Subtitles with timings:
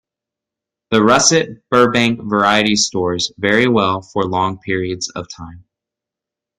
[0.89, 5.65] The Russet Burbank variety stores very well for long periods of time.